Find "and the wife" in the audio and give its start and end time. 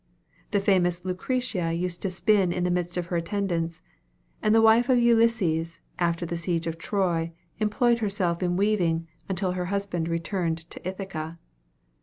4.41-4.89